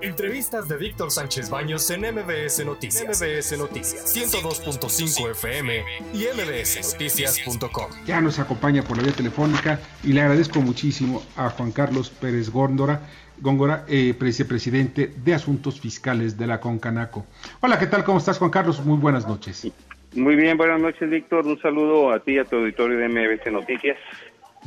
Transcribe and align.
Entrevistas 0.00 0.68
de 0.68 0.76
Víctor 0.76 1.10
Sánchez 1.10 1.50
Baños 1.50 1.90
en 1.90 2.02
MBS 2.02 2.64
Noticias. 2.64 3.20
MBS 3.20 3.58
Noticias 3.58 4.16
102.5 4.16 5.30
FM 5.32 5.82
y 6.14 6.26
mbsnoticias.com. 6.36 7.90
Ya 8.06 8.20
nos 8.20 8.38
acompaña 8.38 8.82
por 8.82 8.96
la 8.96 9.02
vía 9.02 9.12
telefónica 9.12 9.80
y 10.04 10.12
le 10.12 10.20
agradezco 10.20 10.60
muchísimo 10.60 11.22
a 11.36 11.50
Juan 11.50 11.72
Carlos 11.72 12.10
Pérez 12.10 12.50
Góndora, 12.50 13.00
Góngora, 13.40 13.84
eh, 13.88 14.14
vicepresidente 14.18 15.10
de 15.16 15.34
Asuntos 15.34 15.80
Fiscales 15.80 16.38
de 16.38 16.46
la 16.46 16.60
Concanaco. 16.60 17.26
Hola, 17.60 17.78
¿qué 17.78 17.86
tal? 17.86 18.04
¿Cómo 18.04 18.18
estás, 18.18 18.38
Juan 18.38 18.52
Carlos? 18.52 18.84
Muy 18.84 18.98
buenas 18.98 19.26
noches. 19.26 19.68
Muy 20.14 20.36
bien, 20.36 20.56
buenas 20.56 20.80
noches, 20.80 21.10
Víctor. 21.10 21.46
Un 21.46 21.60
saludo 21.60 22.12
a 22.12 22.20
ti 22.20 22.34
y 22.34 22.38
a 22.38 22.44
tu 22.44 22.56
auditorio 22.56 22.98
de 22.98 23.08
MBS 23.08 23.50
Noticias. 23.52 23.98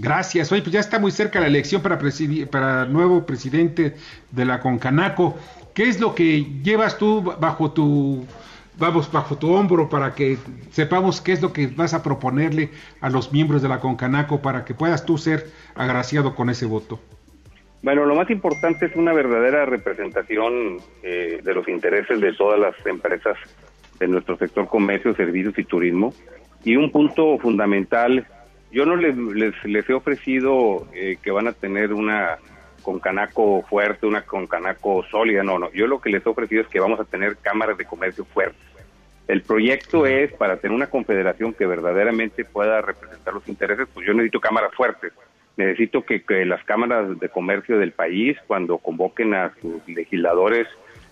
Gracias. 0.01 0.51
Oye, 0.51 0.63
pues 0.63 0.73
ya 0.73 0.79
está 0.79 0.97
muy 0.97 1.11
cerca 1.11 1.39
la 1.39 1.45
elección 1.45 1.83
para, 1.83 1.99
para 2.49 2.85
nuevo 2.85 3.23
presidente 3.23 3.93
de 4.31 4.45
la 4.45 4.59
Concanaco. 4.59 5.37
¿Qué 5.75 5.83
es 5.83 5.99
lo 5.99 6.15
que 6.15 6.43
llevas 6.63 6.97
tú 6.97 7.21
bajo 7.21 7.71
tu 7.71 8.25
vamos 8.79 9.11
bajo 9.11 9.37
tu 9.37 9.53
hombro 9.53 9.89
para 9.89 10.15
que 10.15 10.37
sepamos 10.71 11.21
qué 11.21 11.33
es 11.33 11.41
lo 11.41 11.53
que 11.53 11.67
vas 11.67 11.93
a 11.93 12.01
proponerle 12.01 12.71
a 12.99 13.11
los 13.11 13.31
miembros 13.31 13.61
de 13.61 13.69
la 13.69 13.79
Concanaco 13.79 14.41
para 14.41 14.65
que 14.65 14.73
puedas 14.73 15.05
tú 15.05 15.19
ser 15.19 15.45
agraciado 15.75 16.33
con 16.33 16.49
ese 16.49 16.65
voto? 16.65 16.99
Bueno, 17.83 18.05
lo 18.05 18.15
más 18.15 18.29
importante 18.31 18.87
es 18.87 18.95
una 18.95 19.13
verdadera 19.13 19.65
representación 19.65 20.77
eh, 21.03 21.41
de 21.43 21.53
los 21.53 21.67
intereses 21.67 22.19
de 22.19 22.33
todas 22.33 22.59
las 22.59 22.73
empresas 22.87 23.37
de 23.99 24.07
nuestro 24.07 24.35
sector 24.37 24.67
comercio, 24.67 25.13
servicios 25.15 25.53
y 25.59 25.63
turismo. 25.63 26.11
Y 26.63 26.75
un 26.75 26.91
punto 26.91 27.37
fundamental 27.37 28.25
yo 28.71 28.85
no 28.85 28.95
les, 28.95 29.15
les, 29.65 29.89
he 29.89 29.93
ofrecido 29.93 30.87
eh, 30.93 31.17
que 31.21 31.31
van 31.31 31.47
a 31.47 31.53
tener 31.53 31.93
una 31.93 32.37
concanaco 32.81 33.61
fuerte, 33.63 34.07
una 34.07 34.23
concanaco 34.23 35.03
sólida, 35.03 35.43
no, 35.43 35.59
no. 35.59 35.71
Yo 35.71 35.87
lo 35.87 36.01
que 36.01 36.09
les 36.09 36.25
he 36.25 36.29
ofrecido 36.29 36.61
es 36.61 36.67
que 36.67 36.79
vamos 36.79 36.99
a 36.99 37.03
tener 37.03 37.37
cámaras 37.37 37.77
de 37.77 37.85
comercio 37.85 38.25
fuertes. 38.25 38.61
El 39.27 39.43
proyecto 39.43 40.05
es 40.05 40.33
para 40.33 40.57
tener 40.57 40.75
una 40.75 40.87
confederación 40.87 41.53
que 41.53 41.65
verdaderamente 41.65 42.43
pueda 42.43 42.81
representar 42.81 43.33
los 43.33 43.47
intereses, 43.47 43.87
pues 43.93 44.05
yo 44.07 44.13
necesito 44.13 44.39
cámaras 44.39 44.73
fuertes. 44.73 45.13
Necesito 45.57 46.03
que, 46.03 46.23
que 46.23 46.45
las 46.45 46.63
cámaras 46.63 47.19
de 47.19 47.29
comercio 47.29 47.77
del 47.77 47.91
país, 47.91 48.37
cuando 48.47 48.77
convoquen 48.77 49.33
a 49.33 49.53
sus 49.61 49.87
legisladores, 49.87 50.67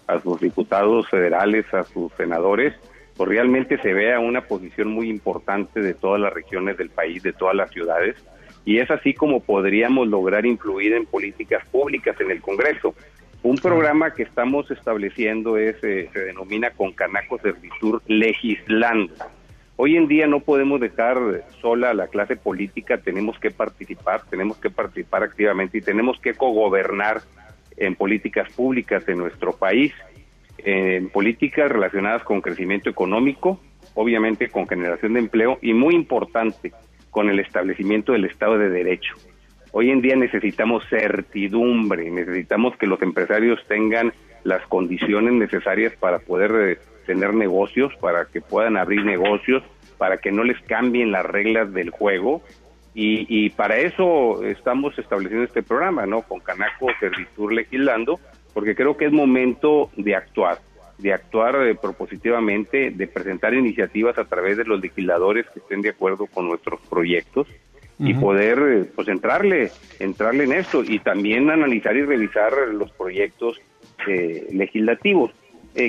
a 0.07 0.19
sus 0.19 0.39
diputados 0.39 1.07
federales, 1.09 1.71
a 1.73 1.83
sus 1.83 2.11
senadores, 2.13 2.73
pues 3.19 3.31
realmente 3.31 3.77
se 3.81 3.93
vea 3.93 4.17
una 4.21 4.39
posición 4.39 4.91
muy 4.91 5.09
importante 5.09 5.81
de 5.81 5.93
todas 5.93 6.21
las 6.21 6.31
regiones 6.31 6.77
del 6.77 6.89
país, 6.89 7.21
de 7.21 7.33
todas 7.33 7.53
las 7.53 7.69
ciudades, 7.69 8.15
y 8.63 8.77
es 8.77 8.89
así 8.89 9.13
como 9.13 9.41
podríamos 9.41 10.07
lograr 10.07 10.45
influir 10.45 10.93
en 10.93 11.05
políticas 11.05 11.67
públicas 11.67 12.15
en 12.21 12.31
el 12.31 12.41
Congreso. 12.41 12.95
Un 13.43 13.57
programa 13.57 14.13
que 14.13 14.23
estamos 14.23 14.71
estableciendo 14.71 15.57
es, 15.57 15.75
eh, 15.83 16.09
se 16.13 16.19
denomina 16.19 16.71
Concanaco 16.71 17.37
Servitur 17.39 18.01
Legislando. 18.07 19.13
Hoy 19.75 19.97
en 19.97 20.07
día 20.07 20.25
no 20.25 20.39
podemos 20.39 20.79
dejar 20.79 21.17
sola 21.59 21.89
a 21.89 21.93
la 21.93 22.07
clase 22.07 22.37
política, 22.37 22.99
tenemos 22.99 23.37
que 23.37 23.51
participar, 23.51 24.21
tenemos 24.29 24.59
que 24.59 24.69
participar 24.69 25.23
activamente 25.23 25.79
y 25.79 25.81
tenemos 25.81 26.21
que 26.21 26.35
cogobernar 26.35 27.19
en 27.75 27.95
políticas 27.95 28.49
públicas 28.53 29.05
de 29.05 29.15
nuestro 29.15 29.51
país 29.57 29.91
en 30.65 31.09
políticas 31.09 31.71
relacionadas 31.71 32.23
con 32.23 32.41
crecimiento 32.41 32.89
económico, 32.89 33.59
obviamente 33.93 34.49
con 34.49 34.67
generación 34.67 35.13
de 35.13 35.19
empleo 35.19 35.59
y 35.61 35.73
muy 35.73 35.95
importante, 35.95 36.71
con 37.09 37.29
el 37.29 37.39
establecimiento 37.39 38.13
del 38.13 38.25
Estado 38.25 38.57
de 38.57 38.69
Derecho. 38.69 39.15
Hoy 39.71 39.91
en 39.91 40.01
día 40.01 40.15
necesitamos 40.15 40.83
certidumbre, 40.89 42.09
necesitamos 42.09 42.75
que 42.77 42.87
los 42.87 43.01
empresarios 43.01 43.59
tengan 43.67 44.13
las 44.43 44.65
condiciones 44.67 45.33
necesarias 45.33 45.93
para 45.99 46.19
poder 46.19 46.51
eh, 46.55 46.77
tener 47.05 47.33
negocios, 47.33 47.93
para 47.99 48.25
que 48.25 48.41
puedan 48.41 48.77
abrir 48.77 49.05
negocios, 49.05 49.63
para 49.97 50.17
que 50.17 50.31
no 50.31 50.43
les 50.43 50.59
cambien 50.61 51.11
las 51.11 51.25
reglas 51.25 51.71
del 51.73 51.91
juego. 51.91 52.41
Y, 52.95 53.25
y 53.29 53.51
para 53.51 53.77
eso 53.77 54.43
estamos 54.43 54.97
estableciendo 54.97 55.45
este 55.45 55.61
programa, 55.61 56.05
¿no? 56.05 56.23
Con 56.23 56.39
Canaco 56.39 56.87
Servitur 56.99 57.53
Legislando, 57.53 58.19
porque 58.59 58.75
creo 58.75 58.97
que 58.97 59.05
es 59.05 59.11
momento 59.13 59.89
de 59.95 60.15
actuar, 60.15 60.59
de 60.97 61.13
actuar 61.13 61.65
eh, 61.65 61.75
propositivamente, 61.81 62.91
de 62.91 63.07
presentar 63.07 63.53
iniciativas 63.53 64.17
a 64.17 64.25
través 64.25 64.57
de 64.57 64.65
los 64.65 64.81
legisladores 64.81 65.45
que 65.53 65.59
estén 65.59 65.81
de 65.81 65.91
acuerdo 65.91 66.25
con 66.25 66.49
nuestros 66.49 66.81
proyectos 66.89 67.47
y 67.99 68.13
poder 68.15 68.59
eh, 68.59 68.91
pues 68.93 69.07
entrarle, 69.07 69.71
entrarle 69.99 70.43
en 70.43 70.51
esto 70.51 70.83
y 70.83 70.99
también 70.99 71.49
analizar 71.49 71.95
y 71.95 72.03
revisar 72.03 72.51
los 72.73 72.91
proyectos 72.91 73.61
eh, 74.05 74.47
legislativos. 74.51 75.31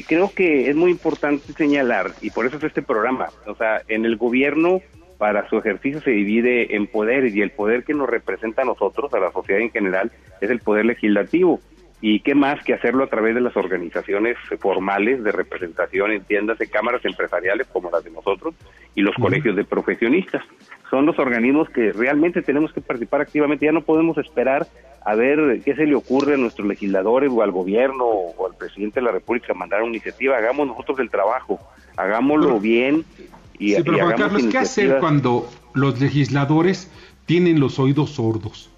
creo 0.06 0.30
que 0.32 0.70
es 0.70 0.76
muy 0.76 0.92
importante 0.92 1.52
señalar, 1.54 2.12
y 2.20 2.30
por 2.30 2.46
eso 2.46 2.58
es 2.58 2.62
este 2.62 2.82
programa, 2.82 3.30
o 3.46 3.56
sea, 3.56 3.82
en 3.88 4.04
el 4.04 4.16
gobierno 4.16 4.80
para 5.18 5.48
su 5.48 5.58
ejercicio 5.58 6.00
se 6.00 6.12
divide 6.12 6.76
en 6.76 6.86
poderes 6.86 7.34
y 7.34 7.42
el 7.42 7.50
poder 7.50 7.82
que 7.82 7.94
nos 7.94 8.08
representa 8.08 8.62
a 8.62 8.64
nosotros, 8.64 9.12
a 9.12 9.18
la 9.18 9.32
sociedad 9.32 9.60
en 9.60 9.72
general, 9.72 10.12
es 10.40 10.50
el 10.50 10.60
poder 10.60 10.86
legislativo 10.86 11.60
y 12.02 12.20
qué 12.20 12.34
más 12.34 12.62
que 12.64 12.72
hacerlo 12.72 13.04
a 13.04 13.08
través 13.08 13.34
de 13.34 13.42
las 13.42 13.56
organizaciones 13.56 14.36
formales 14.58 15.22
de 15.22 15.32
representación, 15.32 16.12
entiéndase 16.12 16.68
cámaras 16.68 17.04
empresariales 17.04 17.66
como 17.66 17.90
las 17.90 18.02
de 18.02 18.10
nosotros 18.10 18.54
y 18.94 19.02
los 19.02 19.14
colegios 19.16 19.54
de 19.54 19.64
profesionistas. 19.64 20.42
Son 20.88 21.04
los 21.04 21.18
organismos 21.18 21.68
que 21.68 21.92
realmente 21.92 22.42
tenemos 22.42 22.72
que 22.72 22.80
participar 22.80 23.20
activamente, 23.20 23.66
ya 23.66 23.72
no 23.72 23.82
podemos 23.82 24.16
esperar 24.18 24.66
a 25.04 25.14
ver 25.14 25.60
qué 25.64 25.74
se 25.74 25.86
le 25.86 25.94
ocurre 25.94 26.34
a 26.34 26.36
nuestros 26.36 26.66
legisladores 26.66 27.30
o 27.32 27.42
al 27.42 27.50
gobierno 27.50 28.04
o 28.04 28.46
al 28.46 28.56
presidente 28.56 29.00
de 29.00 29.06
la 29.06 29.12
República 29.12 29.54
mandar 29.54 29.82
una 29.82 29.90
iniciativa, 29.90 30.36
hagamos 30.36 30.66
nosotros 30.66 30.98
el 31.00 31.10
trabajo, 31.10 31.58
hagámoslo 31.96 32.58
bien 32.60 33.04
y, 33.58 33.74
sí, 33.74 33.82
pero 33.82 33.98
Juan 33.98 34.16
Carlos, 34.16 34.46
¿qué 34.50 34.58
hacer 34.58 34.98
cuando 35.00 35.48
los 35.74 36.00
legisladores 36.00 36.90
tienen 37.26 37.60
los 37.60 37.78
oídos 37.78 38.10
sordos? 38.10 38.69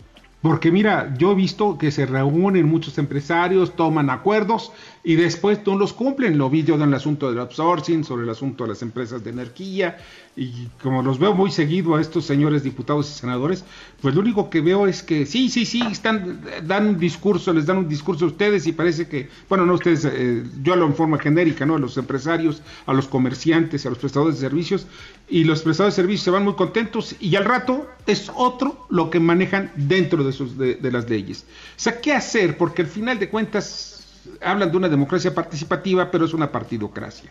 Porque 0.42 0.72
mira, 0.72 1.14
yo 1.16 1.30
he 1.30 1.34
visto 1.36 1.78
que 1.78 1.92
se 1.92 2.04
reúnen 2.04 2.66
muchos 2.66 2.98
empresarios, 2.98 3.76
toman 3.76 4.10
acuerdos 4.10 4.72
y 5.04 5.14
después 5.14 5.60
no 5.64 5.78
los 5.78 5.92
cumplen. 5.92 6.36
Lo 6.36 6.50
vi 6.50 6.64
yo 6.64 6.74
en 6.74 6.82
el 6.82 6.94
asunto 6.94 7.28
del 7.30 7.38
outsourcing, 7.38 8.02
sobre 8.02 8.24
el 8.24 8.30
asunto 8.30 8.64
de 8.64 8.70
las 8.70 8.82
empresas 8.82 9.22
de 9.22 9.30
energía, 9.30 9.98
y 10.34 10.66
como 10.82 11.02
los 11.02 11.18
veo 11.18 11.34
muy 11.34 11.50
seguido 11.50 11.94
a 11.94 12.00
estos 12.00 12.24
señores 12.24 12.64
diputados 12.64 13.08
y 13.08 13.14
senadores, 13.14 13.64
pues 14.00 14.14
lo 14.14 14.20
único 14.20 14.50
que 14.50 14.60
veo 14.60 14.86
es 14.86 15.02
que 15.02 15.26
sí, 15.26 15.48
sí, 15.48 15.64
sí, 15.64 15.82
están, 15.90 16.40
dan 16.64 16.86
un 16.86 16.98
discurso, 16.98 17.52
les 17.52 17.66
dan 17.66 17.78
un 17.78 17.88
discurso 17.88 18.24
a 18.24 18.28
ustedes 18.28 18.66
y 18.66 18.72
parece 18.72 19.06
que, 19.06 19.28
bueno, 19.48 19.64
no 19.64 19.74
ustedes, 19.74 20.04
eh, 20.06 20.42
yo 20.62 20.72
hablo 20.72 20.86
en 20.86 20.94
forma 20.94 21.18
genérica, 21.18 21.66
¿no? 21.66 21.76
A 21.76 21.78
los 21.78 21.96
empresarios, 21.98 22.62
a 22.86 22.92
los 22.94 23.06
comerciantes, 23.06 23.86
a 23.86 23.90
los 23.90 23.98
prestadores 23.98 24.36
de 24.36 24.40
servicios, 24.40 24.86
y 25.28 25.44
los 25.44 25.62
prestadores 25.62 25.96
de 25.96 26.02
servicios 26.02 26.24
se 26.24 26.30
van 26.30 26.44
muy 26.44 26.54
contentos 26.54 27.14
y 27.20 27.36
al 27.36 27.44
rato 27.44 27.86
es 28.06 28.30
otro 28.34 28.86
lo 28.90 29.10
que 29.10 29.20
manejan 29.20 29.70
dentro 29.76 30.24
de, 30.24 30.31
de 30.40 30.92
las 30.92 31.08
leyes. 31.08 31.46
O 31.76 31.80
sea, 31.80 32.00
¿qué 32.00 32.12
hacer? 32.12 32.56
Porque 32.56 32.82
al 32.82 32.88
final 32.88 33.18
de 33.18 33.28
cuentas 33.28 34.02
hablan 34.40 34.70
de 34.70 34.76
una 34.76 34.88
democracia 34.88 35.34
participativa, 35.34 36.10
pero 36.10 36.24
es 36.24 36.34
una 36.34 36.50
partidocracia. 36.50 37.30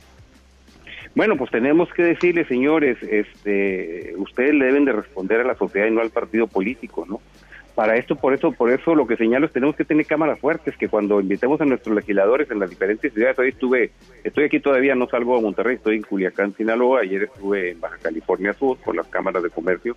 Bueno, 1.13 1.35
pues 1.35 1.51
tenemos 1.51 1.89
que 1.93 2.03
decirle, 2.03 2.45
señores, 2.45 2.97
este, 3.03 4.13
ustedes 4.17 4.53
le 4.53 4.65
deben 4.65 4.85
de 4.85 4.93
responder 4.93 5.41
a 5.41 5.43
la 5.43 5.55
sociedad 5.55 5.87
y 5.87 5.91
no 5.91 6.01
al 6.01 6.09
partido 6.09 6.47
político, 6.47 7.05
¿no? 7.07 7.19
Para 7.75 7.97
esto, 7.97 8.15
por 8.15 8.33
eso, 8.33 8.51
por 8.51 8.69
eso 8.71 8.95
lo 8.95 9.07
que 9.07 9.15
señalo 9.15 9.45
es 9.45 9.53
tenemos 9.53 9.75
que 9.75 9.85
tener 9.85 10.05
cámaras 10.05 10.39
fuertes, 10.39 10.75
que 10.77 10.89
cuando 10.89 11.19
invitemos 11.19 11.59
a 11.61 11.65
nuestros 11.65 11.95
legisladores 11.95 12.49
en 12.51 12.59
las 12.59 12.69
diferentes 12.69 13.13
ciudades, 13.13 13.39
hoy 13.39 13.49
estuve, 13.49 13.91
estoy 14.23 14.45
aquí 14.45 14.59
todavía, 14.59 14.93
no 14.95 15.07
salgo 15.07 15.37
a 15.37 15.41
Monterrey, 15.41 15.75
estoy 15.75 15.97
en 15.97 16.03
Culiacán, 16.03 16.55
Sinaloa, 16.55 17.01
ayer 17.01 17.23
estuve 17.23 17.71
en 17.71 17.79
Baja 17.79 17.97
California 18.01 18.53
Sur 18.53 18.77
con 18.79 18.95
las 18.97 19.07
cámaras 19.07 19.43
de 19.43 19.49
comercio 19.49 19.95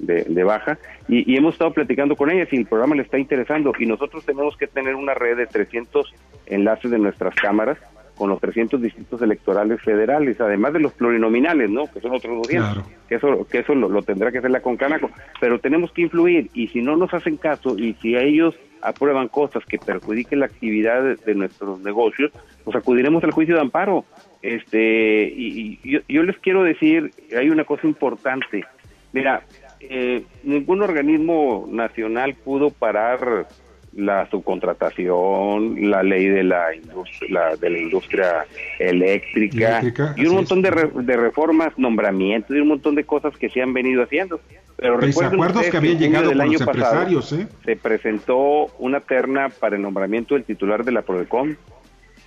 de, 0.00 0.44
Baja 0.44 0.78
y, 1.08 1.36
hemos 1.36 1.54
estado 1.54 1.72
platicando 1.72 2.16
con 2.16 2.30
ellas 2.30 2.48
y 2.52 2.56
el 2.56 2.66
programa 2.66 2.94
le 2.94 3.02
está 3.02 3.18
interesando 3.18 3.72
y 3.78 3.86
nosotros 3.86 4.24
tenemos 4.24 4.56
que 4.56 4.66
tener 4.66 4.94
una 4.94 5.14
red 5.14 5.36
de 5.36 5.46
300 5.46 6.12
enlaces 6.46 6.90
de 6.90 6.98
nuestras 6.98 7.34
cámaras 7.34 7.78
con 8.20 8.28
los 8.28 8.38
300 8.38 8.82
distritos 8.82 9.22
electorales 9.22 9.80
federales, 9.80 10.38
además 10.42 10.74
de 10.74 10.80
los 10.80 10.92
plurinominales, 10.92 11.70
¿no? 11.70 11.90
Que 11.90 12.02
son 12.02 12.12
otros 12.12 12.36
200. 12.42 12.84
Que 13.08 13.14
eso, 13.14 13.46
que 13.50 13.60
eso 13.60 13.74
lo, 13.74 14.02
tendrá 14.02 14.30
que 14.30 14.36
hacer 14.36 14.50
la 14.50 14.60
Concanaco. 14.60 15.10
Pero 15.40 15.58
tenemos 15.58 15.90
que 15.92 16.02
influir 16.02 16.50
y 16.52 16.68
si 16.68 16.82
no 16.82 16.96
nos 16.96 17.14
hacen 17.14 17.38
caso 17.38 17.78
y 17.78 17.94
si 17.94 18.16
a 18.16 18.20
ellos 18.20 18.54
aprueban 18.82 19.28
cosas 19.28 19.64
que 19.64 19.78
perjudiquen 19.78 20.40
la 20.40 20.46
actividad 20.46 21.16
de, 21.16 21.34
nuestros 21.34 21.80
negocios, 21.80 22.30
pues 22.62 22.76
acudiremos 22.76 23.24
al 23.24 23.30
juicio 23.30 23.54
de 23.54 23.62
amparo. 23.62 24.04
Este, 24.42 25.22
y, 25.34 25.80
yo, 25.82 26.00
yo 26.06 26.22
les 26.22 26.36
quiero 26.40 26.62
decir, 26.62 27.12
hay 27.34 27.48
una 27.48 27.64
cosa 27.64 27.86
importante. 27.86 28.66
Mira, 29.14 29.44
eh, 29.80 30.24
ningún 30.42 30.82
organismo 30.82 31.66
nacional 31.70 32.34
pudo 32.34 32.70
parar 32.70 33.48
la 33.92 34.28
subcontratación, 34.30 35.90
la 35.90 36.02
ley 36.02 36.28
de 36.28 36.44
la 36.44 36.74
industria, 36.74 37.56
de 37.60 37.70
la 37.70 37.78
industria 37.78 38.46
eléctrica, 38.78 39.82
y 40.16 40.26
un 40.26 40.36
montón 40.36 40.62
de, 40.62 40.70
de, 40.94 41.16
reformas, 41.16 41.76
nombramientos 41.76 42.56
y 42.56 42.60
un 42.60 42.68
montón 42.68 42.94
de 42.94 43.04
cosas 43.04 43.36
que 43.36 43.50
se 43.50 43.60
han 43.60 43.72
venido 43.72 44.02
haciendo. 44.04 44.40
Pero 44.76 44.94
acuerdos 44.94 45.66
que 45.66 45.76
habían 45.76 45.98
llegado 45.98 46.28
con 46.28 46.38
los 46.38 46.60
empresarios, 46.60 47.32
¿eh? 47.32 47.46
Se 47.64 47.76
presentó 47.76 48.66
una 48.78 49.00
terna 49.00 49.50
para 49.50 49.76
el 49.76 49.82
nombramiento 49.82 50.34
del 50.34 50.44
titular 50.44 50.84
de 50.84 50.92
la 50.92 51.02
Prodecom 51.02 51.56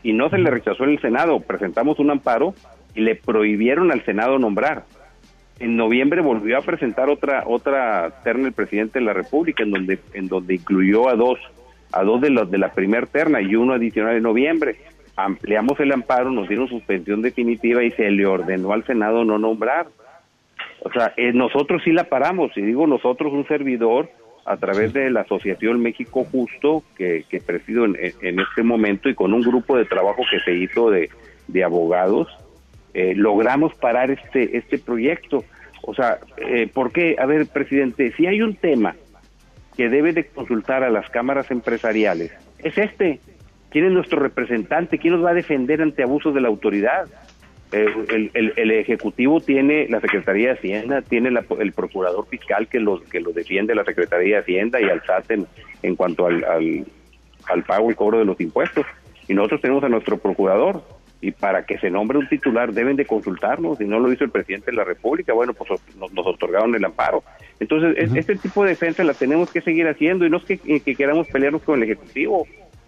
y 0.04 0.14
no 0.14 0.30
se 0.30 0.38
le 0.38 0.52
rechazó 0.52 0.84
en 0.84 0.92
el 0.92 1.02
Senado. 1.02 1.40
Presentamos 1.40 1.98
un 1.98 2.12
amparo 2.12 2.54
y 2.94 3.02
le 3.02 3.16
prohibieron 3.16 3.92
al 3.92 4.06
Senado 4.06 4.38
nombrar. 4.38 4.86
En 5.60 5.78
noviembre 5.78 6.22
volvió 6.22 6.58
a 6.58 6.62
presentar 6.62 7.10
otra 7.10 7.44
otra 7.46 8.22
terna 8.24 8.48
el 8.48 8.54
presidente 8.54 9.00
de 9.00 9.06
la 9.06 9.14
República 9.14 9.64
en 9.64 9.72
donde 9.72 10.00
en 10.14 10.28
donde 10.28 10.56
incluyó 10.56 11.10
a 11.10 11.16
dos 11.16 11.40
a 11.92 12.04
dos 12.04 12.22
de 12.22 12.32
los 12.32 12.50
de 12.50 12.58
la 12.58 12.74
primer 12.74 13.08
terna 13.08 13.42
y 13.42 13.56
uno 13.56 13.74
adicional 13.74 14.18
en 14.18 14.24
noviembre. 14.24 14.78
Ampliamos 15.16 15.80
el 15.80 15.92
amparo, 15.92 16.32
nos 16.32 16.48
dieron 16.48 16.68
suspensión 16.68 17.22
definitiva 17.22 17.84
y 17.84 17.92
se 17.92 18.10
le 18.10 18.26
ordenó 18.26 18.74
al 18.74 18.84
Senado 18.84 19.24
no 19.24 19.38
nombrar. 19.38 19.88
O 20.84 20.92
sea, 20.92 21.14
eh, 21.18 21.32
nosotros 21.34 21.82
sí 21.86 21.92
la 21.92 22.06
paramos, 22.06 22.52
y 22.58 22.62
digo 22.62 22.88
nosotros, 22.88 23.32
un 23.32 23.48
servidor, 23.48 24.10
a 24.46 24.58
través 24.58 24.92
de 24.92 25.10
la 25.10 25.22
Asociación 25.22 25.82
México 25.82 26.26
Justo, 26.30 26.84
que, 26.98 27.24
que 27.30 27.40
presido 27.40 27.86
en, 27.86 28.40
este 28.40 28.64
momento, 28.64 29.08
y 29.08 29.16
con 29.16 29.34
un 29.34 29.42
grupo 29.42 29.78
de 29.78 29.86
trabajo 29.86 30.24
que 30.30 30.40
se 30.42 30.54
hizo 30.54 30.90
de, 30.90 31.10
abogados, 31.64 32.28
eh, 32.94 33.14
logramos 33.16 33.74
parar 33.76 34.12
este, 34.12 34.58
este 34.58 34.78
proyecto. 34.78 35.44
O 35.82 35.94
sea, 35.94 36.20
eh, 36.38 36.68
¿por 36.72 36.92
qué? 36.92 37.16
A 37.20 37.26
ver, 37.26 37.48
presidente, 37.48 38.12
si 38.16 38.28
hay 38.28 38.42
un 38.42 38.56
tema 38.56 38.96
que 39.76 39.90
debe 39.90 40.14
de 40.14 40.26
consultar 40.26 40.84
a 40.84 40.90
las 40.90 41.10
cámaras 41.10 41.52
empresariales, 41.52 42.32
es 42.60 42.78
este. 42.78 43.20
¿Quién 43.70 43.86
es 43.86 43.92
nuestro 43.92 44.20
representante? 44.20 45.00
¿Quién 45.00 45.16
nos 45.16 45.26
va 45.26 45.32
a 45.32 45.34
defender 45.34 45.82
ante 45.82 46.04
abusos 46.04 46.34
de 46.36 46.42
la 46.42 46.48
autoridad? 46.48 47.08
el, 47.74 48.54
el, 48.56 48.72
Ejecutivo 48.72 49.42
tiene 49.42 49.88
la 49.90 50.00
Secretaría 50.00 50.50
de 50.50 50.54
Hacienda, 50.54 51.02
tiene 51.02 51.30
el 51.30 51.72
Procurador 51.74 52.28
Fiscal 52.28 52.68
que 52.68 52.80
lo, 52.80 53.02
que 53.02 53.20
lo 53.20 53.32
defiende 53.32 53.74
la 53.74 53.84
Secretaría 53.84 54.36
de 54.36 54.42
Hacienda 54.42 54.80
y 54.80 54.86
al 54.86 55.04
SAT 55.04 55.32
en, 55.82 55.96
cuanto 55.96 56.28
al, 56.28 56.44
al, 56.44 57.64
pago 57.64 57.92
y 57.92 57.96
cobro 57.96 58.20
de 58.20 58.26
los 58.26 58.40
impuestos. 58.40 58.86
Y 59.28 59.34
nosotros 59.34 59.62
tenemos 59.62 59.84
a 59.84 59.90
nuestro 59.90 60.18
Procurador. 60.18 60.84
Y 61.24 61.32
para 61.32 61.66
que 61.66 61.78
se 61.80 61.90
nombre 61.90 62.18
un 62.18 62.28
titular 62.28 62.74
deben 62.74 62.98
de 62.98 63.06
consultarnos. 63.06 63.78
Si 63.78 63.86
no 63.86 63.98
lo 64.00 64.12
hizo 64.12 64.26
el 64.26 64.30
presidente 64.30 64.72
de 64.72 64.78
la 64.78 64.84
República, 64.84 65.32
bueno, 65.32 65.54
pues 65.54 65.70
nos, 65.96 66.12
otorgaron 66.28 66.76
el 66.76 66.84
amparo. 66.84 67.24
Entonces, 67.62 67.96
este 68.14 68.36
tipo 68.36 68.64
de 68.64 68.72
defensa 68.72 69.06
la 69.06 69.14
tenemos 69.14 69.50
que 69.50 69.62
seguir 69.62 69.88
haciendo 69.88 70.26
y 70.26 70.30
no 70.30 70.38
es 70.38 70.44
que, 70.44 70.58
que 70.58 70.96
queramos 70.96 71.28
pelearnos 71.28 71.62
con 71.62 71.82
el 71.82 71.84
Ejecutivo 71.84 72.46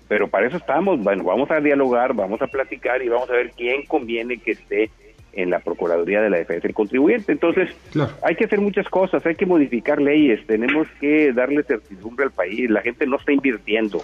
pero 0.08 0.28
para 0.28 0.48
eso 0.48 0.58
estamos. 0.58 1.02
Bueno, 1.02 1.24
vamos 1.24 1.50
a 1.50 1.60
dialogar, 1.60 2.14
vamos 2.14 2.42
a 2.42 2.48
platicar 2.48 3.02
y 3.02 3.10
vamos 3.10 3.30
a 3.30 3.34
ver 3.34 3.52
quién 3.56 3.86
conviene 3.86 4.38
que 4.38 4.52
esté 4.52 4.92
en 5.34 5.50
la 5.50 5.60
Procuraduría 5.60 6.22
de 6.22 6.30
la 6.30 6.38
Defensa 6.38 6.64
del 6.64 6.74
Contribuyente. 6.74 7.32
Entonces, 7.32 7.70
hay 8.22 8.36
que 8.36 8.46
hacer 8.46 8.62
muchas 8.62 8.88
cosas, 8.88 9.26
hay 9.26 9.36
que 9.36 9.46
modificar 9.46 10.02
leyes, 10.02 10.46
tenemos 10.48 10.88
que 11.00 11.34
darle 11.34 11.64
certidumbre 11.64 12.26
al 12.26 12.32
país. 12.32 12.70
La 12.70 12.82
gente 12.82 13.06
no 13.06 13.18
está 13.18 13.34
invirtiendo, 13.34 14.02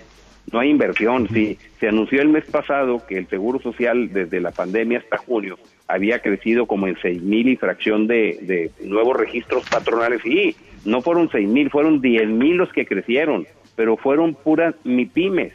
no 0.51 0.59
hay 0.59 0.69
inversión. 0.69 1.27
Sí, 1.30 1.57
se 1.80 1.88
anunció 1.88 2.21
el 2.21 2.30
mes 2.30 2.45
pasado 2.45 3.06
que 3.07 3.18
el 3.18 3.27
Seguro 3.27 3.59
Social 3.59 4.12
desde 4.12 4.39
la 4.39 4.51
pandemia 4.51 5.00
hasta 5.00 5.18
junio 5.18 5.57
había 5.88 6.19
crecido 6.19 6.65
como 6.65 6.88
en 6.88 6.98
seis 7.01 7.21
mil 7.21 7.50
y 7.50 7.56
fracción 7.56 8.07
de, 8.07 8.38
de 8.42 8.71
nuevos 8.88 9.18
registros 9.18 9.68
patronales. 9.69 10.21
Sí, 10.24 10.56
no 10.86 11.01
fueron 11.01 11.30
seis 11.31 11.48
mil, 11.48 11.69
fueron 11.69 12.01
diez 12.01 12.27
mil 12.27 12.57
los 12.57 12.71
que 12.71 12.86
crecieron, 12.86 13.48
pero 13.75 13.98
fueron 13.98 14.36
puras 14.36 14.75
MIPIMES 14.83 15.53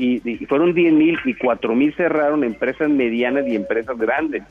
y, 0.00 0.46
fueron 0.46 0.72
10 0.72 0.94
mil 0.94 1.18
y 1.24 1.34
4 1.34 1.74
mil 1.74 1.94
cerraron 1.94 2.42
empresas 2.42 2.88
medianas 2.88 3.46
y 3.46 3.54
empresas 3.54 3.98
grandes. 3.98 4.42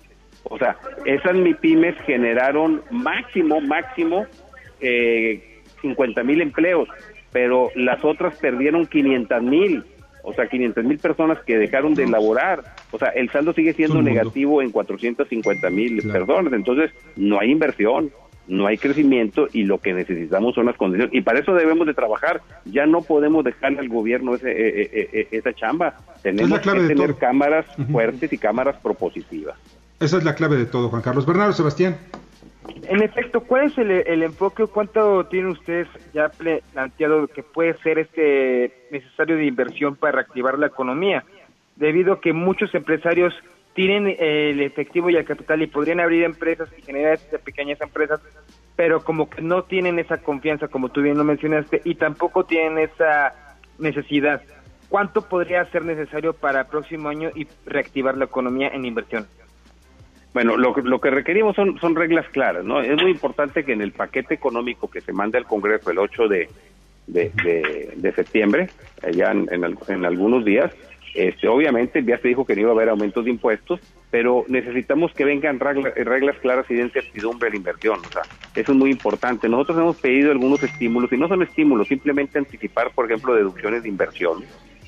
O 0.43 0.57
sea, 0.57 0.77
esas 1.05 1.35
MIPIMES 1.35 1.95
generaron 2.05 2.81
máximo, 2.91 3.59
máximo 3.59 4.25
eh, 4.79 5.61
50 5.81 6.23
mil 6.23 6.41
empleos, 6.41 6.87
pero 7.31 7.69
las 7.75 8.03
otras 8.03 8.37
perdieron 8.37 8.85
500 8.87 9.43
mil. 9.43 9.83
O 10.23 10.33
sea, 10.33 10.47
500 10.47 10.83
mil 10.83 10.99
personas 10.99 11.39
que 11.45 11.57
dejaron 11.57 11.95
de 11.95 12.05
laborar. 12.05 12.63
O 12.91 12.99
sea, 12.99 13.09
el 13.09 13.29
saldo 13.31 13.53
sigue 13.53 13.73
siendo 13.73 14.01
negativo 14.01 14.61
en 14.61 14.71
450 14.71 15.69
mil 15.69 16.01
personas. 16.11 16.53
Entonces, 16.53 16.91
no 17.15 17.39
hay 17.39 17.51
inversión 17.51 18.11
no 18.49 18.67
hay 18.67 18.77
crecimiento 18.77 19.47
y 19.53 19.63
lo 19.63 19.79
que 19.79 19.93
necesitamos 19.93 20.55
son 20.55 20.65
las 20.65 20.75
condiciones. 20.75 21.13
Y 21.15 21.21
para 21.21 21.39
eso 21.39 21.53
debemos 21.53 21.87
de 21.87 21.93
trabajar. 21.93 22.41
Ya 22.65 22.85
no 22.85 23.01
podemos 23.01 23.45
dejarle 23.45 23.79
al 23.79 23.89
gobierno 23.89 24.35
ese, 24.35 24.51
eh, 24.51 24.81
eh, 24.81 25.09
eh, 25.13 25.27
esa 25.31 25.53
chamba. 25.53 25.97
Tenemos 26.21 26.59
que 26.59 26.71
tener 26.71 27.15
cámaras 27.15 27.65
fuertes 27.91 28.33
y 28.33 28.37
cámaras 28.37 28.77
propositivas. 28.81 29.57
Esa 29.99 30.17
es 30.17 30.23
la 30.23 30.35
clave 30.35 30.57
de 30.57 30.65
todo, 30.65 30.89
Juan 30.89 31.01
Carlos. 31.01 31.25
Bernardo 31.25 31.53
Sebastián. 31.53 31.97
En 32.67 33.01
efecto, 33.01 33.41
¿cuál 33.41 33.67
es 33.67 33.77
el, 33.77 33.91
el 33.91 34.23
enfoque? 34.23 34.65
¿Cuánto 34.67 35.25
tienen 35.25 35.51
ustedes 35.51 35.87
ya 36.13 36.29
planteado 36.29 37.27
que 37.27 37.43
puede 37.43 37.77
ser 37.79 37.99
este 37.99 38.87
necesario 38.91 39.37
de 39.37 39.45
inversión 39.45 39.95
para 39.95 40.13
reactivar 40.13 40.59
la 40.59 40.67
economía? 40.67 41.23
Debido 41.75 42.13
a 42.13 42.21
que 42.21 42.33
muchos 42.33 42.73
empresarios 42.75 43.33
tienen 43.73 44.07
eh, 44.07 44.49
el 44.51 44.61
efectivo 44.61 45.09
y 45.09 45.15
el 45.15 45.25
capital 45.25 45.61
y 45.61 45.67
podrían 45.67 45.99
abrir 46.01 46.23
empresas 46.23 46.69
y 46.77 46.81
generar 46.81 47.13
estas 47.13 47.41
pequeñas 47.41 47.79
empresas, 47.79 48.19
pero 48.75 49.01
como 49.03 49.29
que 49.29 49.41
no 49.41 49.63
tienen 49.63 49.99
esa 49.99 50.17
confianza, 50.17 50.67
como 50.67 50.89
tú 50.89 51.01
bien 51.01 51.17
lo 51.17 51.23
mencionaste, 51.23 51.81
y 51.85 51.95
tampoco 51.95 52.43
tienen 52.43 52.77
esa 52.79 53.57
necesidad. 53.77 54.41
¿Cuánto 54.89 55.21
podría 55.21 55.63
ser 55.65 55.85
necesario 55.85 56.33
para 56.33 56.61
el 56.61 56.67
próximo 56.67 57.09
año 57.09 57.29
y 57.35 57.47
reactivar 57.65 58.17
la 58.17 58.25
economía 58.25 58.69
en 58.69 58.85
inversión? 58.85 59.27
Bueno, 60.33 60.57
lo, 60.57 60.75
lo 60.75 61.01
que 61.01 61.09
requerimos 61.09 61.55
son, 61.55 61.79
son 61.79 61.95
reglas 61.95 62.27
claras, 62.29 62.63
¿no? 62.63 62.81
Es 62.81 63.01
muy 63.01 63.11
importante 63.11 63.63
que 63.63 63.73
en 63.73 63.81
el 63.81 63.91
paquete 63.91 64.35
económico 64.35 64.89
que 64.89 65.01
se 65.01 65.11
mande 65.11 65.37
al 65.37 65.45
Congreso 65.45 65.89
el 65.89 65.97
8 65.97 66.27
de, 66.27 66.49
de, 67.07 68.13
septiembre, 68.15 68.69
ya 69.11 69.31
en, 69.31 69.49
en 69.51 70.05
algunos 70.05 70.45
días, 70.45 70.71
este, 71.15 71.47
obviamente 71.47 72.03
ya 72.03 72.17
se 72.19 72.27
dijo 72.27 72.45
que 72.45 72.55
no 72.55 72.61
iba 72.61 72.69
a 72.69 72.73
haber 72.73 72.89
aumentos 72.89 73.25
de 73.25 73.31
impuestos, 73.31 73.79
pero 74.11 74.45
necesitamos 74.47 75.13
que 75.13 75.25
vengan 75.25 75.59
reglas, 75.59 76.37
claras 76.39 76.69
y 76.69 76.75
den 76.75 76.91
certidumbre 76.91 77.47
a 77.47 77.51
la 77.51 77.57
inversión. 77.57 77.99
O 77.99 78.11
sea, 78.11 78.21
eso 78.55 78.71
es 78.71 78.77
muy 78.77 78.91
importante. 78.91 79.49
Nosotros 79.49 79.77
hemos 79.77 79.97
pedido 79.97 80.31
algunos 80.31 80.61
estímulos, 80.63 81.11
y 81.11 81.17
no 81.17 81.27
son 81.27 81.43
estímulos, 81.43 81.87
simplemente 81.87 82.37
anticipar, 82.37 82.91
por 82.91 83.05
ejemplo, 83.05 83.35
deducciones 83.35 83.83
de 83.83 83.89
inversión. 83.89 84.43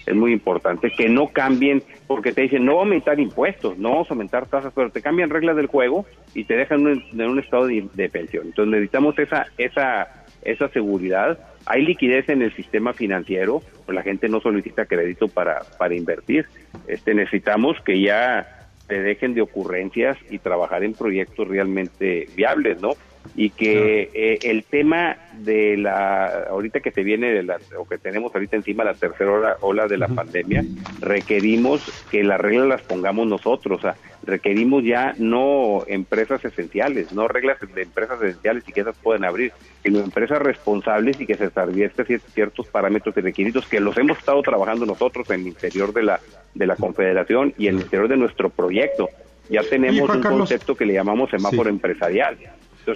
Es 0.05 0.15
muy 0.15 0.31
importante 0.33 0.91
que 0.91 1.09
no 1.09 1.27
cambien, 1.27 1.83
porque 2.07 2.31
te 2.31 2.41
dicen 2.41 2.65
no 2.65 2.79
aumentar 2.79 3.19
impuestos, 3.19 3.77
no 3.77 3.89
vamos 3.89 4.09
a 4.09 4.13
aumentar 4.13 4.47
tasas, 4.47 4.73
pero 4.73 4.89
te 4.89 5.01
cambian 5.01 5.29
reglas 5.29 5.55
del 5.55 5.67
juego 5.67 6.05
y 6.33 6.43
te 6.45 6.55
dejan 6.55 6.87
en 6.87 7.21
un, 7.21 7.39
estado 7.39 7.67
de, 7.67 7.87
de 7.93 8.09
pensión. 8.09 8.47
Entonces 8.47 8.71
necesitamos 8.71 9.17
esa, 9.19 9.45
esa, 9.57 10.25
esa 10.43 10.69
seguridad 10.69 11.37
hay 11.65 11.83
liquidez 11.83 12.27
en 12.29 12.41
el 12.41 12.53
sistema 12.55 12.93
financiero, 12.93 13.61
pues 13.85 13.95
la 13.95 14.01
gente 14.01 14.27
no 14.27 14.39
solicita 14.39 14.85
crédito 14.85 15.27
para, 15.27 15.61
para 15.77 15.95
invertir. 15.95 16.45
Este, 16.87 17.13
necesitamos 17.13 17.77
que 17.81 18.01
ya 18.01 18.67
se 18.87 19.01
dejen 19.01 19.33
de 19.33 19.41
ocurrencias 19.41 20.17
y 20.29 20.39
trabajar 20.39 20.83
en 20.83 20.93
proyectos 20.93 21.47
realmente 21.47 22.27
viables, 22.35 22.81
¿no? 22.81 22.93
Y 23.35 23.51
que 23.51 24.09
eh, 24.13 24.39
el 24.43 24.63
tema 24.63 25.17
de 25.33 25.77
la 25.77 26.45
ahorita 26.49 26.81
que 26.81 26.91
se 26.91 27.03
viene 27.03 27.31
de 27.31 27.43
la 27.43 27.59
o 27.77 27.87
que 27.87 27.97
tenemos 27.97 28.33
ahorita 28.33 28.57
encima 28.57 28.83
la 28.83 28.93
tercera 28.93 29.57
ola, 29.61 29.87
de 29.87 29.97
la 29.97 30.07
pandemia 30.07 30.63
requerimos 30.99 31.81
que 32.11 32.23
las 32.23 32.39
reglas 32.39 32.67
las 32.67 32.81
pongamos 32.81 33.27
nosotros 33.27 33.79
o 33.79 33.81
sea 33.81 33.95
requerimos 34.23 34.83
ya 34.83 35.15
no 35.17 35.83
empresas 35.87 36.43
esenciales 36.43 37.13
no 37.13 37.27
reglas 37.27 37.57
de 37.73 37.81
empresas 37.83 38.21
esenciales 38.21 38.63
y 38.67 38.73
que 38.73 38.81
esas 38.81 38.97
pueden 38.97 39.23
abrir 39.23 39.53
sino 39.83 39.99
empresas 39.99 40.39
responsables 40.39 41.19
y 41.21 41.25
que 41.25 41.35
se 41.35 41.45
establezcan 41.45 42.05
ciertos 42.33 42.67
parámetros 42.67 43.15
y 43.17 43.21
requisitos 43.21 43.65
que 43.65 43.79
los 43.79 43.97
hemos 43.97 44.17
estado 44.17 44.41
trabajando 44.41 44.85
nosotros 44.85 45.29
en 45.29 45.41
el 45.41 45.47
interior 45.47 45.93
de 45.93 46.03
la 46.03 46.19
de 46.53 46.67
la 46.67 46.75
confederación 46.75 47.53
y 47.57 47.67
en 47.67 47.75
el 47.75 47.81
interior 47.83 48.09
de 48.09 48.17
nuestro 48.17 48.49
proyecto. 48.49 49.09
Ya 49.49 49.63
tenemos 49.63 50.09
un 50.09 50.21
concepto 50.21 50.75
que 50.75 50.85
le 50.85 50.93
llamamos 50.93 51.29
semáforo 51.29 51.69
empresarial 51.69 52.37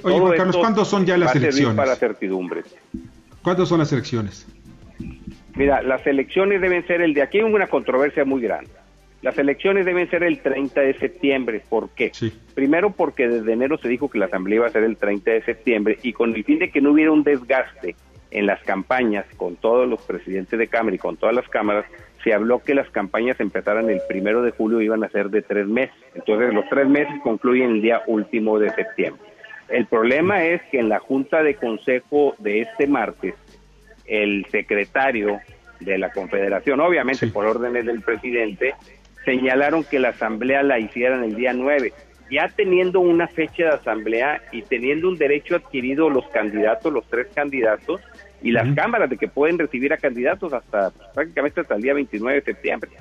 Oye, 0.03 0.37
Carlos, 0.37 0.57
¿cuándo 0.57 0.85
son 0.85 1.05
ya 1.05 1.17
las 1.17 1.35
elecciones? 1.35 1.75
Para 1.75 1.95
certidumbre. 1.95 2.63
¿Cuándo 3.41 3.65
son 3.65 3.79
las 3.79 3.91
elecciones? 3.91 4.47
Mira, 5.55 5.81
las 5.81 6.05
elecciones 6.05 6.61
deben 6.61 6.85
ser 6.87 7.01
el 7.01 7.13
de 7.13 7.21
aquí, 7.21 7.37
hay 7.37 7.43
una 7.43 7.67
controversia 7.67 8.25
muy 8.25 8.41
grande. 8.41 8.71
Las 9.21 9.37
elecciones 9.37 9.85
deben 9.85 10.09
ser 10.09 10.23
el 10.23 10.39
30 10.39 10.81
de 10.81 10.93
septiembre. 10.95 11.63
¿Por 11.67 11.89
qué? 11.89 12.11
Primero 12.53 12.91
porque 12.91 13.27
desde 13.27 13.53
enero 13.53 13.77
se 13.77 13.87
dijo 13.87 14.09
que 14.09 14.19
la 14.19 14.25
asamblea 14.25 14.57
iba 14.57 14.67
a 14.67 14.71
ser 14.71 14.83
el 14.83 14.97
30 14.97 15.31
de 15.31 15.41
septiembre 15.43 15.97
y 16.03 16.13
con 16.13 16.35
el 16.35 16.43
fin 16.43 16.59
de 16.59 16.69
que 16.69 16.81
no 16.81 16.91
hubiera 16.91 17.11
un 17.11 17.23
desgaste 17.23 17.95
en 18.31 18.45
las 18.45 18.61
campañas 18.63 19.25
con 19.37 19.55
todos 19.55 19.87
los 19.87 20.01
presidentes 20.01 20.59
de 20.59 20.67
Cámara 20.67 20.95
y 20.95 20.99
con 20.99 21.17
todas 21.17 21.33
las 21.33 21.47
cámaras, 21.47 21.85
se 22.23 22.33
habló 22.33 22.59
que 22.59 22.75
las 22.75 22.89
campañas 22.89 23.39
empezaran 23.39 23.89
el 23.89 24.01
primero 24.09 24.41
de 24.41 24.51
julio 24.51 24.81
y 24.81 24.85
iban 24.85 25.03
a 25.03 25.09
ser 25.09 25.29
de 25.29 25.41
tres 25.41 25.67
meses. 25.67 25.95
Entonces 26.13 26.53
los 26.53 26.67
tres 26.69 26.87
meses 26.87 27.13
concluyen 27.23 27.71
el 27.71 27.81
día 27.81 28.01
último 28.07 28.59
de 28.59 28.71
septiembre. 28.71 29.21
El 29.69 29.85
problema 29.87 30.45
es 30.45 30.61
que 30.71 30.79
en 30.79 30.89
la 30.89 30.99
Junta 30.99 31.41
de 31.41 31.55
Consejo 31.55 32.35
de 32.37 32.61
este 32.61 32.87
martes, 32.87 33.33
el 34.05 34.45
secretario 34.51 35.39
de 35.79 35.97
la 35.97 36.11
Confederación, 36.11 36.79
obviamente 36.79 37.27
por 37.27 37.45
órdenes 37.45 37.85
del 37.85 38.01
presidente, 38.01 38.75
señalaron 39.25 39.83
que 39.83 39.99
la 39.99 40.09
asamblea 40.09 40.63
la 40.63 40.79
hicieran 40.79 41.23
el 41.23 41.35
día 41.35 41.53
9. 41.53 41.93
ya 42.31 42.47
teniendo 42.47 43.01
una 43.01 43.27
fecha 43.27 43.65
de 43.65 43.69
asamblea 43.69 44.41
y 44.51 44.63
teniendo 44.63 45.07
un 45.07 45.15
derecho 45.15 45.55
adquirido 45.55 46.09
los 46.09 46.27
candidatos, 46.29 46.91
los 46.91 47.05
tres 47.07 47.27
candidatos, 47.35 48.01
y 48.41 48.51
las 48.51 48.75
cámaras 48.75 49.09
de 49.09 49.17
que 49.17 49.27
pueden 49.27 49.57
recibir 49.57 49.93
a 49.93 49.97
candidatos 49.97 50.53
hasta 50.53 50.91
prácticamente 51.13 51.61
hasta 51.61 51.75
el 51.75 51.81
día 51.81 51.93
29 51.93 52.39
de 52.39 52.45
septiembre. 52.45 52.91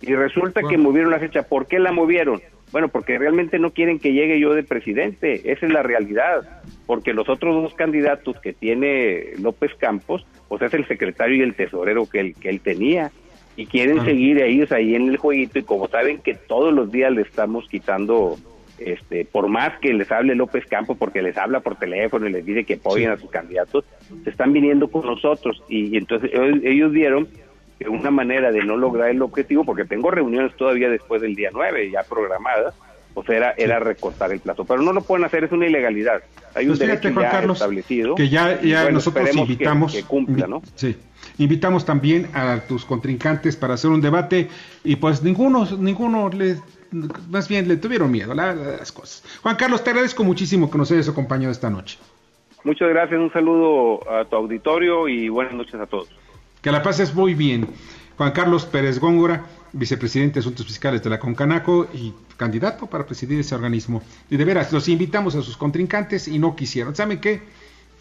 Y 0.00 0.14
resulta 0.14 0.60
que 0.68 0.76
movieron 0.76 1.10
la 1.10 1.18
fecha. 1.18 1.42
¿Por 1.42 1.66
qué 1.66 1.78
la 1.78 1.92
movieron? 1.92 2.40
Bueno, 2.72 2.88
porque 2.88 3.18
realmente 3.18 3.58
no 3.58 3.70
quieren 3.70 3.98
que 3.98 4.12
llegue 4.12 4.38
yo 4.40 4.54
de 4.54 4.62
presidente. 4.62 5.52
Esa 5.52 5.66
es 5.66 5.72
la 5.72 5.82
realidad. 5.82 6.62
Porque 6.86 7.12
los 7.12 7.28
otros 7.28 7.62
dos 7.62 7.74
candidatos 7.74 8.38
que 8.40 8.52
tiene 8.52 9.32
López 9.40 9.72
Campos, 9.78 10.26
pues 10.48 10.62
es 10.62 10.74
el 10.74 10.86
secretario 10.86 11.36
y 11.36 11.42
el 11.42 11.54
tesorero 11.54 12.08
que 12.08 12.20
él, 12.20 12.34
que 12.34 12.50
él 12.50 12.60
tenía. 12.60 13.10
Y 13.56 13.66
quieren 13.66 14.04
seguir 14.04 14.40
ellos 14.40 14.70
ahí 14.70 14.94
en 14.94 15.08
el 15.08 15.16
jueguito. 15.16 15.58
Y 15.58 15.64
como 15.64 15.88
saben 15.88 16.18
que 16.18 16.34
todos 16.34 16.72
los 16.72 16.92
días 16.92 17.12
le 17.12 17.22
estamos 17.22 17.66
quitando 17.68 18.36
este, 18.78 19.24
por 19.24 19.48
más 19.48 19.76
que 19.80 19.92
les 19.92 20.10
hable 20.12 20.34
López 20.34 20.64
Campos, 20.66 20.96
porque 20.96 21.20
les 21.20 21.36
habla 21.36 21.60
por 21.60 21.76
teléfono 21.76 22.28
y 22.28 22.32
les 22.32 22.44
dice 22.46 22.64
que 22.64 22.74
apoyen 22.74 23.10
a 23.10 23.16
sus 23.16 23.30
candidatos, 23.30 23.84
se 24.22 24.30
están 24.30 24.52
viniendo 24.52 24.88
con 24.88 25.04
nosotros 25.04 25.62
y, 25.68 25.96
entonces 25.96 26.30
ellos, 26.32 26.92
vieron 26.92 27.26
que 27.26 27.47
una 27.86 28.10
manera 28.10 28.50
de 28.50 28.64
no 28.64 28.76
lograr 28.76 29.10
el 29.10 29.22
objetivo, 29.22 29.64
porque 29.64 29.84
tengo 29.84 30.10
reuniones 30.10 30.56
todavía 30.56 30.88
después 30.88 31.22
del 31.22 31.34
día 31.34 31.50
9 31.52 31.90
ya 31.90 32.02
programadas, 32.02 32.74
pues 33.14 33.28
era, 33.28 33.52
era 33.56 33.78
recortar 33.78 34.32
el 34.32 34.40
plazo. 34.40 34.64
Pero 34.64 34.82
no 34.82 34.92
lo 34.92 35.02
pueden 35.02 35.24
hacer, 35.24 35.44
es 35.44 35.52
una 35.52 35.66
ilegalidad. 35.66 36.22
Hay 36.54 36.64
un 36.64 36.76
pues 36.76 36.80
derecho 36.80 37.10
ya 37.20 37.40
establecido. 37.40 38.14
Que 38.14 38.28
ya, 38.28 38.60
ya 38.60 38.90
nosotros 38.90 39.34
invitamos. 39.34 39.92
Que, 39.92 40.02
cumpla, 40.02 40.46
¿no? 40.46 40.62
Sí. 40.74 40.96
Invitamos 41.38 41.84
también 41.84 42.28
a 42.34 42.60
tus 42.66 42.84
contrincantes 42.84 43.56
para 43.56 43.74
hacer 43.74 43.90
un 43.90 44.00
debate 44.00 44.48
y 44.82 44.96
pues 44.96 45.22
ninguno, 45.22 45.66
ninguno 45.78 46.30
les 46.30 46.60
más 47.28 47.48
bien 47.48 47.68
le 47.68 47.76
tuvieron 47.76 48.10
miedo 48.10 48.34
la, 48.34 48.54
las 48.54 48.92
cosas. 48.92 49.22
Juan 49.42 49.56
Carlos, 49.56 49.84
te 49.84 49.90
agradezco 49.90 50.24
muchísimo 50.24 50.70
que 50.70 50.78
nos 50.78 50.90
hayas 50.90 51.08
acompañado 51.08 51.52
esta 51.52 51.70
noche. 51.70 51.98
Muchas 52.64 52.88
gracias, 52.88 53.20
un 53.20 53.32
saludo 53.32 54.10
a 54.10 54.24
tu 54.24 54.36
auditorio 54.36 55.08
y 55.08 55.28
buenas 55.28 55.54
noches 55.54 55.74
a 55.74 55.86
todos. 55.86 56.08
Que 56.62 56.72
la 56.72 56.82
pases 56.82 57.14
muy 57.14 57.34
bien. 57.34 57.68
Juan 58.16 58.32
Carlos 58.32 58.64
Pérez 58.66 58.98
Góngora, 58.98 59.46
vicepresidente 59.72 60.34
de 60.34 60.40
Asuntos 60.40 60.66
Fiscales 60.66 61.02
de 61.02 61.10
la 61.10 61.18
Concanaco 61.18 61.88
y 61.94 62.12
candidato 62.36 62.86
para 62.86 63.06
presidir 63.06 63.38
ese 63.38 63.54
organismo. 63.54 64.02
Y 64.28 64.36
de 64.36 64.44
veras, 64.44 64.72
los 64.72 64.88
invitamos 64.88 65.34
a 65.34 65.42
sus 65.42 65.56
contrincantes 65.56 66.26
y 66.28 66.38
no 66.38 66.56
quisieron. 66.56 66.96
¿Saben 66.96 67.20
qué? 67.20 67.42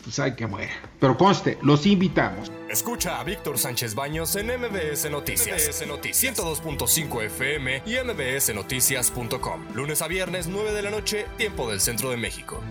pues 0.08 0.20
hay 0.20 0.36
que 0.36 0.48
muera. 0.48 0.72
Pero 1.02 1.18
conste, 1.18 1.58
los 1.62 1.86
invitamos. 1.86 2.50
Escucha 2.70 3.20
a 3.20 3.24
Víctor 3.26 3.58
Sánchez 3.58 3.94
Baños 3.94 4.38
en 4.38 4.48
MBS 4.48 5.10
Noticias. 5.12 5.68
MBS 5.68 5.88
Noticias 5.88 6.38
102.5 6.38 7.24
FM 7.26 7.84
y 7.86 7.96
MBSNoticias.com. 7.96 9.76
Lunes 9.76 10.02
a 10.02 10.08
viernes, 10.08 10.48
9 10.48 10.72
de 10.72 10.82
la 10.82 10.92
noche, 10.92 11.26
tiempo 11.38 11.70
del 11.70 11.82
centro 11.82 12.10
de 12.10 12.16
México. 12.16 12.62